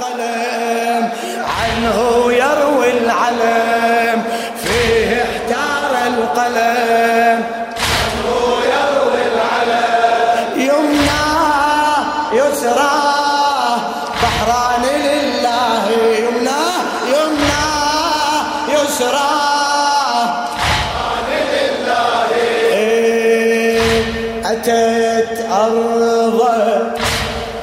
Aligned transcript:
القلم. 0.00 1.10
عنه 1.60 2.32
يروي 2.32 2.90
العلم. 2.90 3.69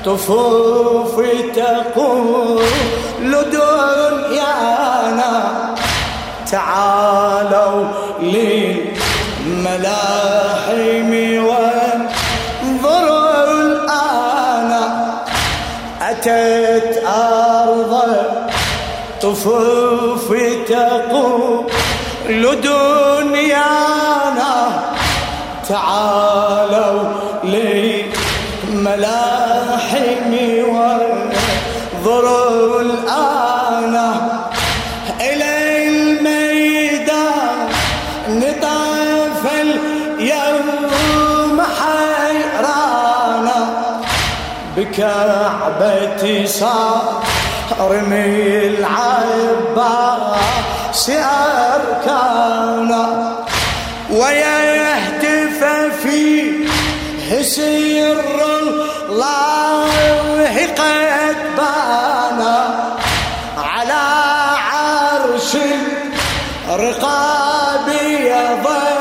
طفوف 0.08 1.16
تقول 1.56 2.64
دنيانا 3.52 5.34
تعالوا 6.52 7.86
للملاحم 9.48 9.84
وانظروا 11.46 13.44
الآن 13.52 14.72
أتت 16.02 17.04
أرض 17.08 17.94
طفوف 19.22 20.28
تقول 20.70 21.66
دنيانا 22.62 24.56
تعالوا 25.70 27.04
للملاحم 27.44 29.37
صار 46.46 47.24
من 47.92 48.36
العباس 48.80 50.26
أركانا 51.76 53.06
ويهتف 54.10 55.64
فيه 56.04 56.68
سر 57.42 58.20
الله 59.10 59.88
قد 60.78 61.38
بانا 61.58 62.60
على 63.58 64.04
عرش 64.58 65.52
الرقاب 66.70 67.88
يظل 68.20 68.98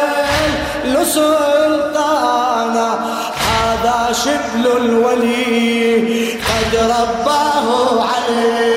هذا 0.85 1.56
شبل 4.13 4.67
الولي 4.77 6.33
قد 6.33 6.77
رباه 6.77 8.03
عليه. 8.03 8.76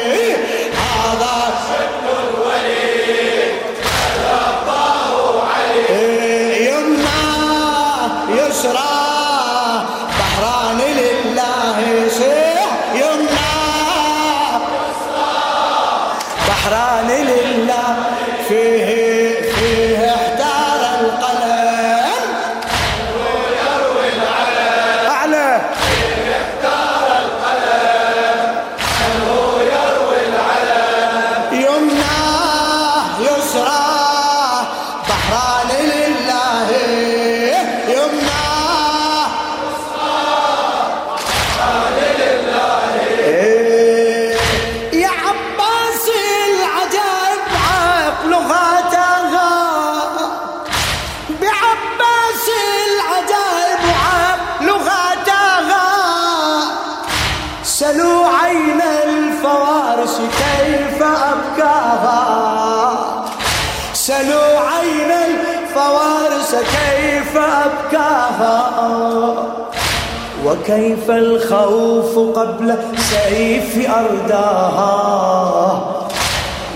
وكيف 70.69 71.09
الخوف 71.09 72.37
قبل 72.37 72.77
سيف 72.97 73.89
أرداها؟ 73.89 74.91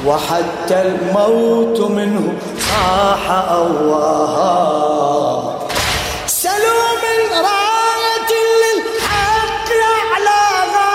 وحتى 0.06 0.82
الموت 0.82 1.80
منه 1.92 2.34
صاح 2.60 3.32
أواها. 3.52 4.64
سلوا 6.28 6.92
من 7.04 7.20
راية 7.38 8.32
للحق 8.64 9.70
أعلاها. 10.00 10.94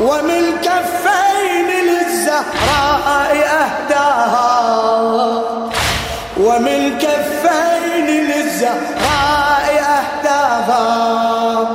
ومن 0.00 0.42
كفين 0.62 1.68
للزهراء 1.86 3.34
أهداها. 3.62 4.52
ومن 6.40 6.98
كفين 6.98 8.06
للزهراء 8.06 9.83
أهداها 10.26 11.68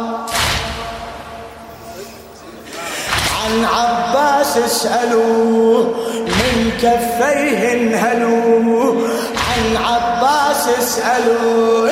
عن 3.46 3.66
عباس 3.66 4.58
اسألوا 4.58 5.84
من 6.26 6.72
كفيه 6.82 7.74
انهلوا. 7.74 9.08
عن 9.50 9.78
عباس 9.86 10.68
اسألوا 10.80 11.90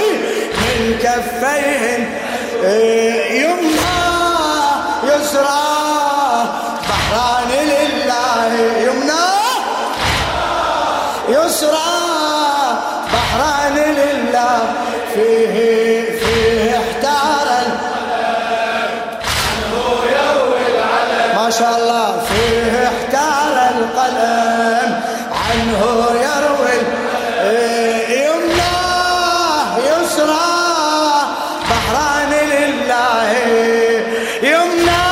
من 0.53 0.97
كفيه 1.03 2.07
يمنى 3.31 4.07
يسرى 5.03 5.67
بحران 6.89 7.51
لله. 7.51 8.53
يمنى 8.85 9.27
يسرى 11.29 11.77
بحران 13.13 13.75
لله. 13.75 14.59
فيه 15.13 16.06
شاء 21.59 21.77
الله 21.77 22.19
فيه 22.29 22.87
احتار 22.87 23.69
القلم 23.77 25.01
عنه 25.31 25.81
يروي 26.11 26.77
يمنى 28.09 28.77
يسرى 29.87 30.49
بحران 31.69 32.31
لله 32.31 33.29
يمنى 34.43 35.07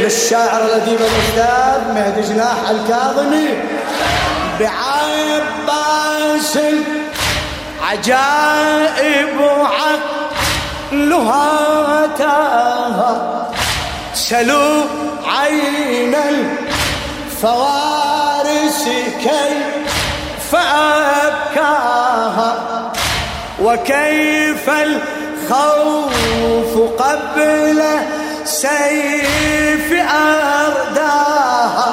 للشاعر 0.00 0.64
الأديب 0.64 0.98
الأستاذ 1.00 1.92
مهدي 1.94 2.22
جناح 2.22 2.56
الكاظمي 2.70 3.48
بعباس 4.60 6.58
عجائب 7.82 9.40
تاها. 12.18 13.48
سلوا 14.14 14.84
عين 15.26 16.14
الفوارس 17.34 18.84
كيف 19.22 20.54
أبكاها 21.14 22.50
وكيف 23.62 24.70
الخوف 24.70 25.92
قبل 27.02 27.82
سيف 28.44 29.92
أرداها. 30.14 31.90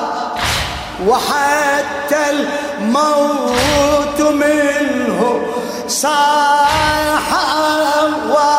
وحتى 1.08 2.24
الموت 2.80 4.20
منه 4.22 5.42
صاح 5.88 7.28
أواها 7.58 8.59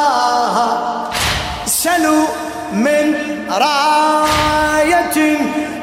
راية 3.60 5.18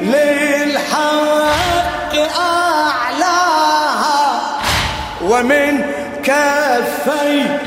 للحق 0.01 2.13
أعلاها 2.39 4.41
ومن 5.21 5.85
كفين 6.23 7.57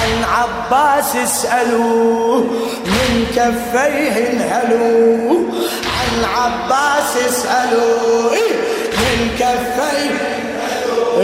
عن 0.00 0.24
عباس 0.24 1.16
اسألوه 1.16 2.40
من 2.86 3.26
كفيه 3.36 4.30
انهلوه 4.30 5.44
عن 5.86 6.24
عباس 6.24 7.16
اسألوه 7.28 8.32
إيه، 8.32 8.54
من 8.92 9.30
كفيه 9.38 10.10
انهلوه 10.20 11.22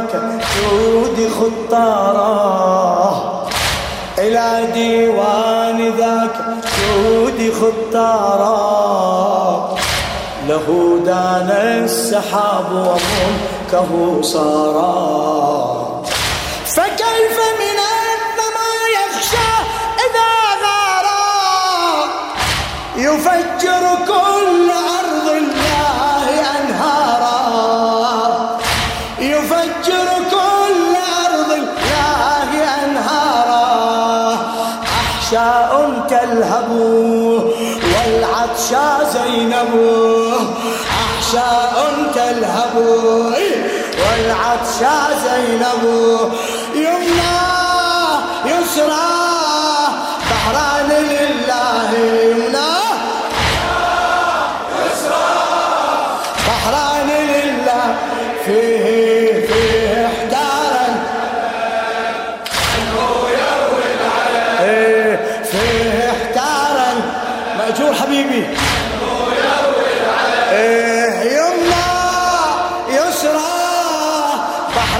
ذاك 0.00 0.42
سود 0.54 1.18
خطارا. 1.40 2.30
إلى 4.18 4.48
ديوان 4.74 5.78
ذاك 5.98 6.36
سود 6.64 7.52
خطارا. 7.60 8.60
له 10.48 10.98
دان 11.04 11.50
السحاب 11.84 12.68
وملكه 12.72 14.22
صارا. 14.22 16.02
فكيف 16.66 17.36
من 17.60 17.78
الثمى 17.78 18.72
يخشى 18.96 19.50
إذا 20.06 20.30
يفجر 22.96 23.84
كل 24.06 24.70
أرض 24.70 25.09
أحشاء 41.30 42.10
تلهب 42.14 42.76
والعطشى 43.98 44.96
زينب. 45.24 45.84
يمنى 46.74 47.36
يسرى. 48.46 49.09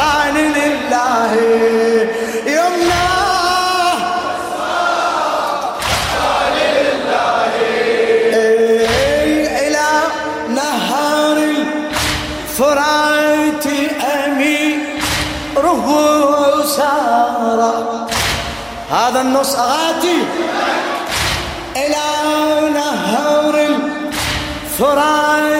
بحران 0.00 0.36
لله. 0.36 1.32
إلى 9.66 9.88
نهر 10.48 11.36
الفرات 12.56 13.66
عمره 14.02 15.86
سارة 16.64 18.06
هذا 18.90 19.20
النص 19.20 19.54
أغاتي 19.54 20.18
إلى 21.76 22.06
نهر 22.74 23.54
الفرات 23.70 25.59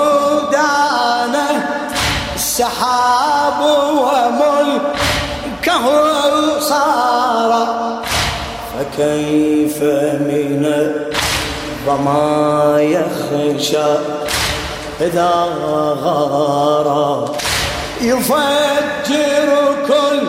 فكيف 8.97 9.83
من 10.21 10.65
الظما 11.87 12.77
يخشى 12.81 13.93
إذا 15.01 15.31
غار 16.03 17.35
يفجر 18.01 19.75
كل 19.87 20.27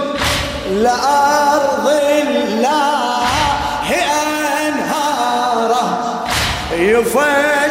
لأرض 0.74 1.88
الله 1.88 3.22
أنهاره 4.68 6.24
يفجر 6.72 7.61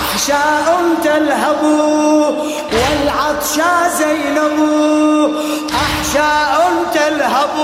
أحشاء 0.00 0.66
تلهب 1.04 1.62
والعطشى 2.72 3.72
زينب. 3.98 4.58
أحشاء 5.74 6.54
تلهب 6.94 7.56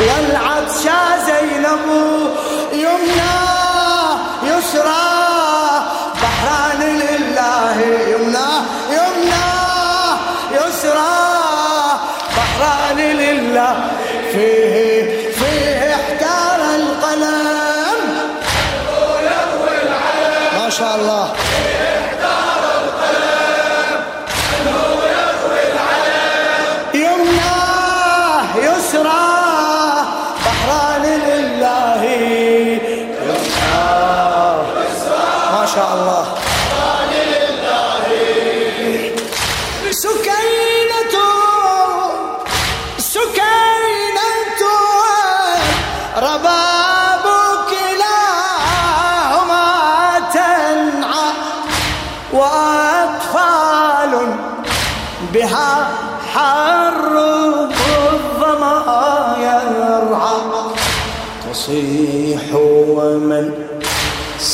والعطشى 0.00 1.00
زينب. 1.26 1.86
يمنى 2.72 3.38
يسرى 4.42 5.06
بحران 6.22 6.80
لله. 6.82 7.76
يمنى 8.12 8.50
يمنى 8.90 9.48
يسرى 10.52 11.16
بحران 12.36 12.98
لله. 12.98 13.74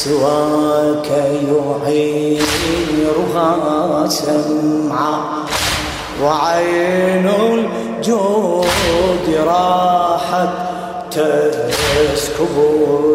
سواك 0.05 1.09
يعيرها 1.87 3.51
سمعا 4.09 5.21
وعين 6.23 7.29
الجود 7.29 9.27
راحت 9.47 10.49
تسكب 11.11 12.55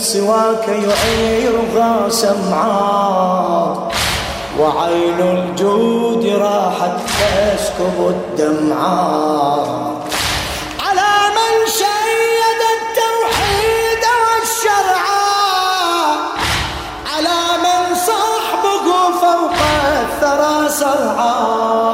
سواك 0.00 0.68
يعيرها 0.68 2.08
سمعات 2.08 3.92
وعين 4.58 5.20
الجود 5.20 6.26
راحت 6.26 6.96
تسكب 7.06 7.96
الدمعات 8.08 10.02
على 10.80 11.10
من 11.36 11.66
شيد 11.66 12.60
التوحيد 12.76 14.04
والشرعة 14.24 15.28
على 17.14 17.38
من 17.62 17.94
صاحبه 17.94 18.86
فوق 19.20 19.58
الثرى 20.00 20.68
صرعات 20.68 21.89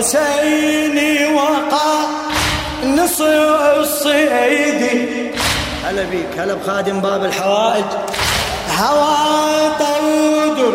حسيني 0.00 1.34
وقع 1.34 2.00
نصر 2.84 3.80
الصيد. 3.80 4.82
هلا 5.84 6.02
بيك 6.02 6.38
هلا 6.38 6.54
بخادم 6.54 7.00
باب 7.00 7.24
الحوائج. 7.24 7.84
هوى 8.78 9.70
طرد 9.78 10.74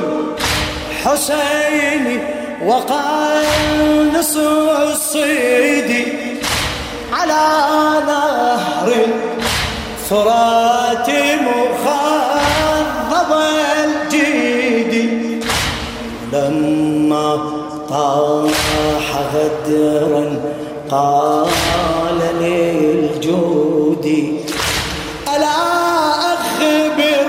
حسيني 1.03 2.20
وقع 2.65 3.41
نصر 4.13 4.84
الصيد. 4.84 6.08
على 7.13 7.44
نهر 8.08 9.08
فرات 10.10 11.10
مخضب 11.46 13.32
الجيد. 13.86 15.46
لما 16.34 17.65
طال 17.89 18.51
بدرا 19.36 20.42
قال 20.92 22.20
للجودي 22.42 24.24
ألا 25.36 25.58
أخبر 26.34 27.25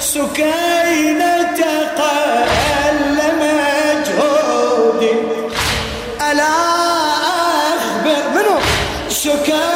سكينة 0.00 1.60
قل 1.98 3.16
مجهودي 3.40 5.16
ألا 6.30 6.54
أخبر 7.74 8.22
منو؟ 8.34 8.58
سكينة 9.08 9.75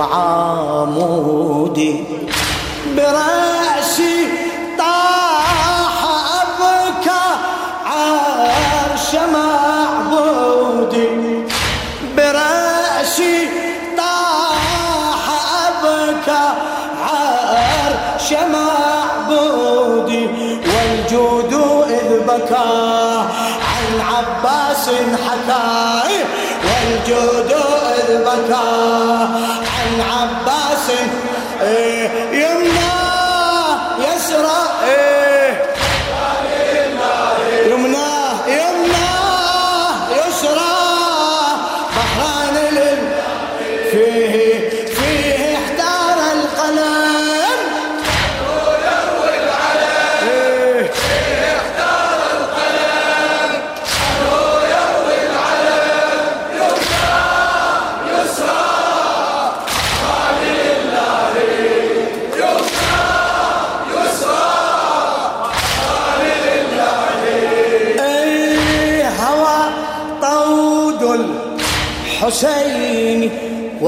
وعامودي. 0.00 1.94
برأي 2.96 3.59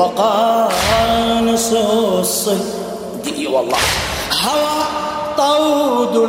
وقانص 0.03 1.73
الصدي 1.73 3.47
والله. 3.47 3.79
هوى 4.43 4.83
طود 5.37 6.29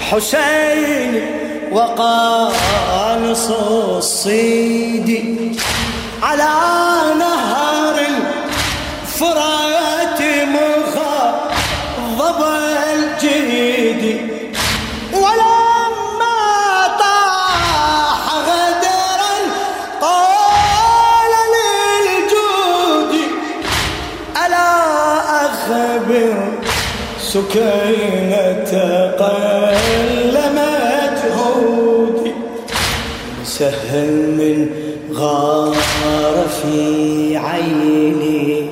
الحسين 0.00 1.12
وقانص 1.72 3.50
الصيد 3.96 5.08
على 6.22 6.79
سكينة 27.30 28.72
قل 29.20 30.34
مجهودي 30.56 32.32
سهل 33.44 34.10
من 34.38 34.58
غار 35.14 35.74
في 36.62 37.36
عيني 37.36 38.66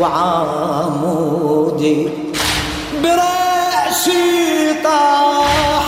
وعامودي 0.00 1.98
برأسي 3.02 4.74
طاح 4.84 5.86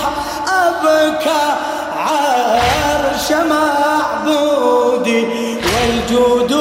أبكى 0.49 1.45
عرش 1.97 3.33
معبودي 3.51 5.23
والجود 5.65 6.53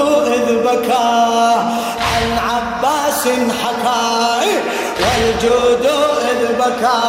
إذ 5.22 6.54
بكى 6.60 7.02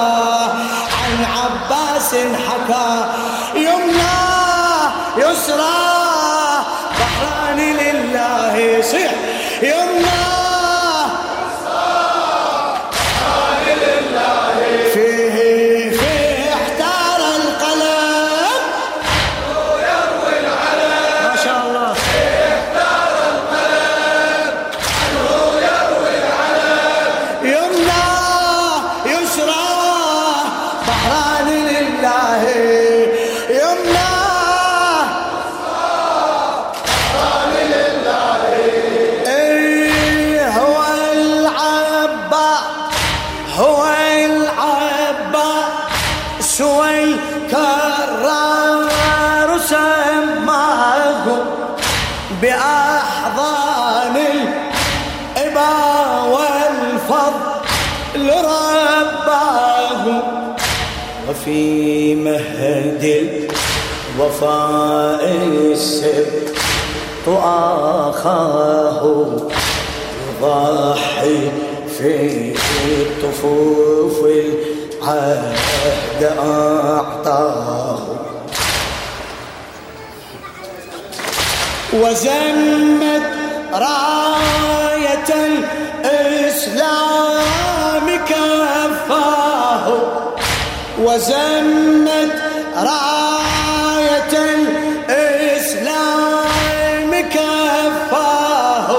عن 0.99 1.25
عباس 1.25 2.15
حكى 2.15 3.05
يمنى 3.55 4.23
يسرى 5.17 5.75
بحران 6.99 7.59
لله 7.59 8.57
يصيح 8.57 9.13
بأحضان 52.43 54.17
الإبا 55.37 55.75
والفضل 56.35 58.29
رباه 58.45 60.05
وفي 61.29 62.15
مهد 62.15 63.05
الوفاء 64.17 65.23
السبت 65.73 66.57
أخاه 67.27 69.03
يضحي 70.43 71.51
في 71.99 72.53
الطفوف 73.03 74.19
العهد 74.25 76.23
أعطاه. 76.39 77.99
وزمت 81.93 83.23
راية 83.73 85.31
الإسلام 86.05 87.27
كفاه. 88.29 89.87
وزمت 90.99 92.33
راية 92.77 94.35
الإسلام 95.09 96.31
كفاه. 97.35 98.91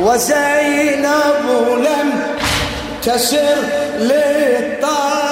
وزينب 0.00 1.46
لم 1.78 2.08
تسر 3.02 3.58
للطف 3.98 5.28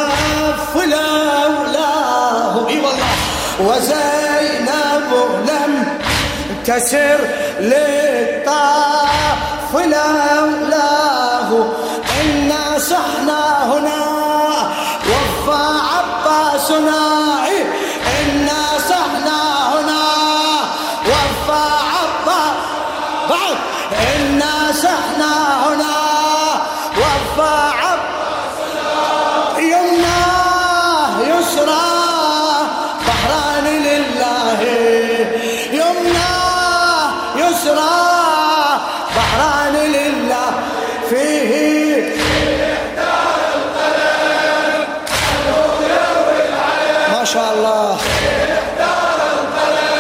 لولاه. 0.77 2.55
إي 2.69 2.77
والله. 2.77 3.12
وزينب 3.61 5.11
لم 5.49 5.66
تسر 6.67 7.19
للطاف 7.61 9.07
لولاه 9.75 11.26
شاء 47.27 47.53
الله. 47.55 47.99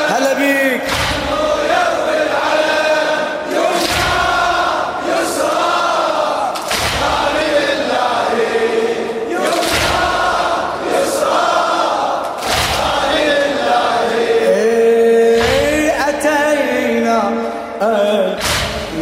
هلا 0.08 0.32
بيك. 0.34 0.82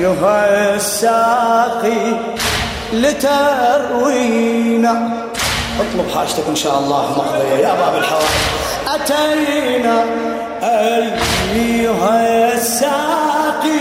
أيها 0.05 0.75
الساقي 0.75 2.05
لتروينا. 2.93 4.45
اطلب 5.81 6.09
حاجتك 6.15 6.47
إن 6.49 6.57
شاء 6.57 6.79
الله 6.79 7.13
مقضية. 7.19 7.57
يا 7.67 7.75
باب 7.75 7.95
الحوائج. 7.99 8.25
أتينا 8.87 10.05
أيها 10.63 12.53
الساقي 12.55 13.81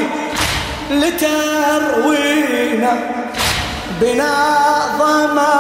لتروينا 0.91 2.93
بنا 4.01 4.35
ظمأ 4.99 5.53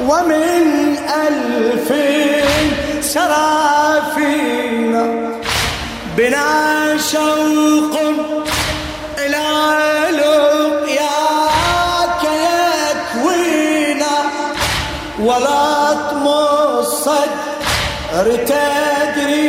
ومن 0.00 0.96
ألف 1.26 1.88
سرافينا 3.04 5.04
بنا 6.16 6.48
شوق 7.12 7.94
ولا 9.18 9.91
الصدر 18.22 18.36
تدري 18.46 19.48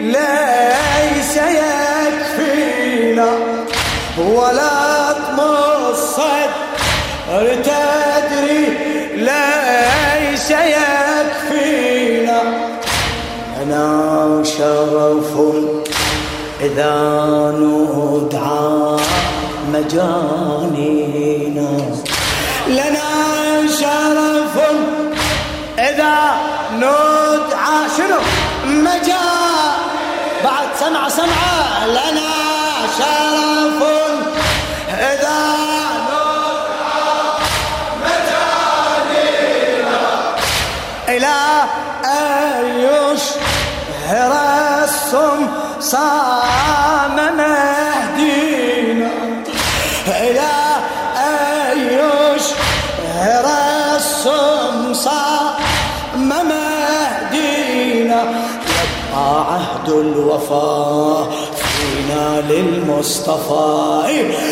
ليس 0.00 1.36
يكفينا. 1.36 3.30
ولا 4.18 5.10
الصدر 5.90 7.46
تدري 7.64 8.64
ليس 9.16 10.50
يكفينا. 10.50 12.40
أنا 13.62 14.42
شرف 14.44 15.32
إذا 16.60 16.94
ندعى 17.60 18.96
مجانينا. 19.72 21.70
لنا 22.68 23.10
شرف 23.80 24.54
إذا 25.78 26.16
ندعى 26.80 27.13
شنو؟ 27.96 28.18
مجا. 28.66 29.24
بعد 30.44 30.68
سمع 30.80 31.08
سمعة 31.08 31.86
لنا 31.86 32.30
شرف 32.98 33.82
إذا 34.88 35.38
مجانينا 39.14 40.02
إلى 41.08 41.36
أن 42.04 42.64
يشهر 42.80 44.32
السم 44.84 45.48
صام 45.80 46.83
الوفاء 60.34 61.30
فينا 61.56 62.40
للمصطفى. 62.40 64.02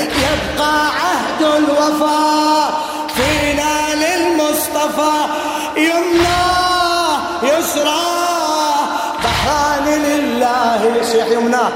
يبقى 0.08 0.86
عهد 0.86 1.42
الوفاء 1.42 2.72
فينا 3.14 3.94
للمصطفى. 3.94 5.14
يمنى 5.76 6.42
يسرى 7.42 8.02
بحران 9.24 9.86
لله 10.02 10.96
يصيح 11.00 11.26
يمنى. 11.26 11.66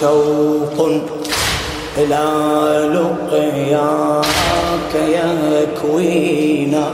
شوق 0.00 0.88
إلى 1.98 2.26
لقياك 2.94 4.92
يكوينا 4.94 6.86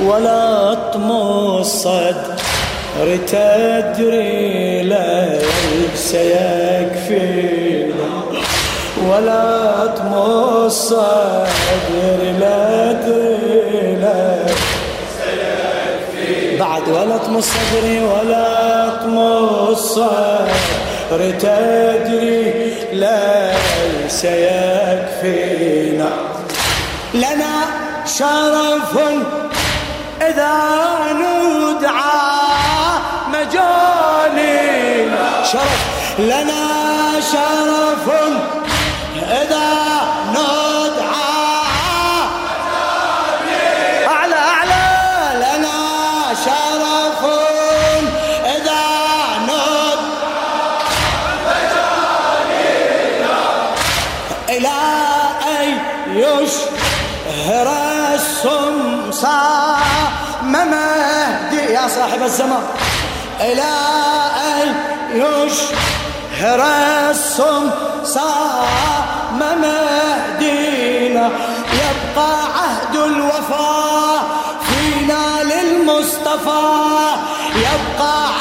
ولا 0.00 0.74
طمس 0.74 1.86
الصدر 3.00 3.16
تدري 3.26 4.82
ليس 4.82 6.14
يكفينا 6.14 8.12
ولا 9.08 9.86
طمس 9.86 10.92
الصدر 10.92 12.20
لا 12.40 12.92
ليس 12.92 14.54
بعد 16.58 16.88
ولا 16.88 17.16
طمس 17.16 17.44
صدري 17.44 18.00
ولا 18.00 18.90
طمس 19.02 20.00
الصدر 21.14 21.30
تدري 21.30 22.74
ليس 22.92 24.24
يكفينا. 24.24 26.10
لنا 27.14 27.54
شرف 28.06 28.98
إذا 30.22 30.54
ندعى 31.12 32.24
مجاني 33.28 34.58
شرف. 35.52 36.18
لنا 36.18 36.66
شرف 37.32 38.06
إذا 39.42 39.93
يشهر 56.14 57.68
السمسار 58.14 59.78
مهدي 60.42 61.72
يا 61.72 61.88
صاحب 61.88 62.22
الزمان؟ 62.22 62.62
إلى 63.40 63.72
أن 64.62 64.74
يشهر 65.14 66.60
السمسار 67.10 69.04
مهدينا؟ 69.40 71.30
يبقى 71.72 72.32
عهد 72.58 72.96
الوفاء 72.96 74.22
فينا 74.66 75.42
للمصطفى. 75.42 76.64
يبقى 77.56 78.33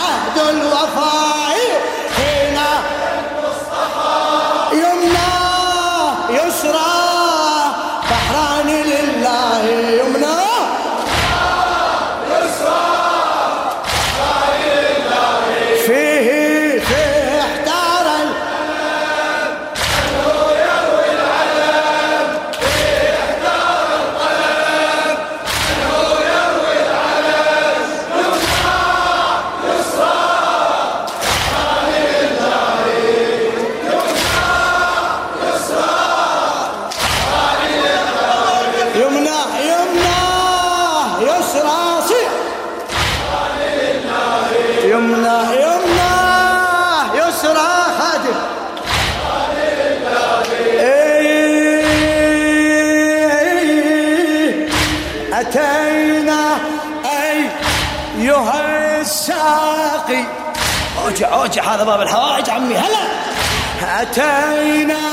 أتينا 64.14 65.06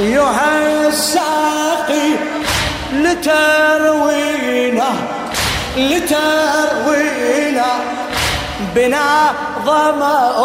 أيها 0.00 0.88
الساقي 0.88 2.08
لتروينا 2.92 4.90
لتروينا. 5.76 7.70
بنا 8.74 9.32
ظمأ 9.66 10.38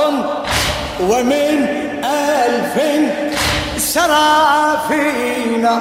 ومن 1.10 1.56
ألف 2.04 2.76
سرى 3.78 4.80
فينا 4.88 5.76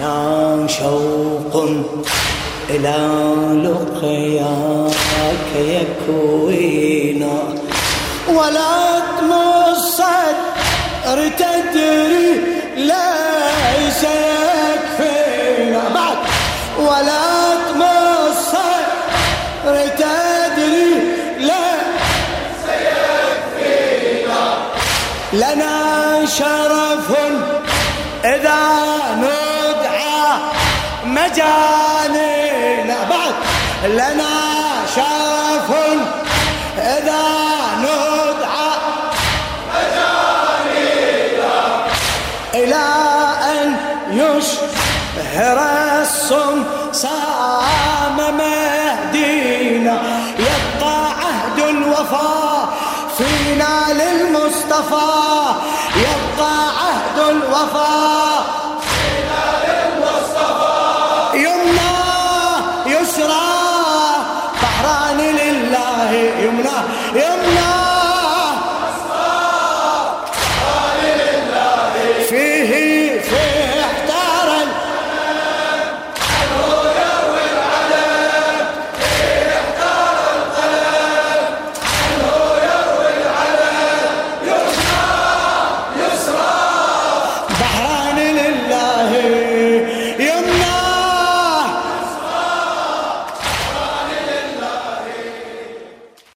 نام 0.00 0.68
شوق 0.68 1.54
إلى 2.70 2.98
لقياك 3.64 5.50
يكوينا. 5.56 7.57
ولا 8.28 9.00
تمصد 9.20 10.36
تدري 11.38 12.28
ليس 12.76 14.02
يكفينا 14.04 15.82
بعد. 15.94 16.18
ولا 16.78 17.28
تمصد 17.68 18.86
تدري 19.98 20.90
ليس 21.38 22.64
يكفينا. 22.88 24.44
لنا 25.32 25.76
شرف 26.26 27.08
إذا 28.24 28.60
ندعى 29.16 30.26
مجانينا 31.04 32.98
بعد. 33.10 33.34
لنا 33.84 34.37
الصم 46.08 46.64
صام 46.92 48.16
مهدينا 48.16 49.94
يبقى 50.38 50.96
عهد 51.22 51.58
الوفاء 51.58 52.68
فينا 53.18 53.74
للمصطفى. 54.00 55.10
يبقى 55.96 56.56
عهد 56.80 57.18
الوفاء 57.30 58.44